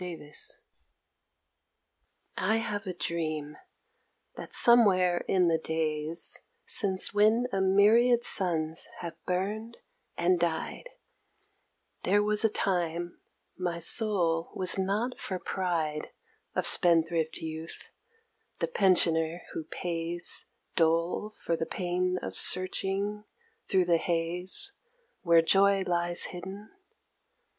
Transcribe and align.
AGE 0.03 0.33
I 2.35 2.55
have 2.55 2.87
a 2.87 2.93
dream, 2.95 3.55
that 4.35 4.51
somewhere 4.51 5.19
in 5.27 5.47
the 5.47 5.59
days, 5.59 6.47
Since 6.65 7.13
when 7.13 7.45
a 7.53 7.61
myriad 7.61 8.23
suns 8.23 8.87
have 9.01 9.13
burned 9.27 9.77
and 10.17 10.39
died, 10.39 10.89
There 12.01 12.23
was 12.23 12.43
a 12.43 12.49
time 12.49 13.21
my 13.55 13.77
soul 13.77 14.49
was 14.55 14.75
not 14.75 15.19
for 15.19 15.37
pride 15.37 16.09
Of 16.55 16.65
spendthrift 16.65 17.37
youth, 17.37 17.91
the 18.57 18.67
pensioner 18.67 19.43
who 19.53 19.65
pays 19.65 20.47
Dole 20.75 21.35
for 21.37 21.55
the 21.55 21.67
pain 21.67 22.17
of 22.23 22.35
searching 22.35 23.25
thro' 23.67 23.83
the 23.83 23.97
haze 23.97 24.73
Where 25.21 25.43
joy 25.43 25.83
lies 25.85 26.23
hidden. 26.33 26.71